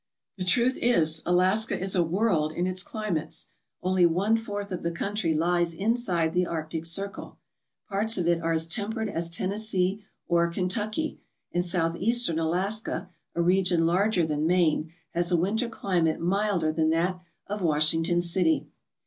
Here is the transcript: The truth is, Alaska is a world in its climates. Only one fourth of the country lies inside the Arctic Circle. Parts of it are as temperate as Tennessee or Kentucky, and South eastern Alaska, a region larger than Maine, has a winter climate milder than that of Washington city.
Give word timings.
The 0.35 0.45
truth 0.45 0.79
is, 0.81 1.21
Alaska 1.27 1.79
is 1.79 1.93
a 1.93 2.01
world 2.01 2.53
in 2.53 2.65
its 2.65 2.81
climates. 2.81 3.49
Only 3.83 4.07
one 4.07 4.35
fourth 4.35 4.71
of 4.71 4.81
the 4.81 4.89
country 4.89 5.31
lies 5.31 5.75
inside 5.75 6.33
the 6.33 6.47
Arctic 6.47 6.87
Circle. 6.87 7.37
Parts 7.87 8.17
of 8.17 8.27
it 8.27 8.41
are 8.41 8.51
as 8.51 8.65
temperate 8.65 9.09
as 9.09 9.29
Tennessee 9.29 10.03
or 10.25 10.49
Kentucky, 10.49 11.19
and 11.53 11.63
South 11.63 11.95
eastern 11.95 12.39
Alaska, 12.39 13.11
a 13.35 13.43
region 13.43 13.85
larger 13.85 14.25
than 14.25 14.47
Maine, 14.47 14.91
has 15.11 15.31
a 15.31 15.37
winter 15.37 15.69
climate 15.69 16.19
milder 16.19 16.73
than 16.73 16.89
that 16.89 17.21
of 17.45 17.61
Washington 17.61 18.21
city. 18.21 18.69